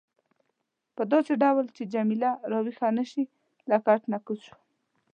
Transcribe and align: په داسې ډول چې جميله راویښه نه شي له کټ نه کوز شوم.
په 0.95 1.03
داسې 1.11 1.33
ډول 1.43 1.65
چې 1.75 1.83
جميله 1.93 2.31
راویښه 2.51 2.87
نه 2.97 3.03
شي 3.11 3.23
له 3.69 3.77
کټ 3.85 4.01
نه 4.11 4.17
کوز 4.25 4.39
شوم. 4.47 4.61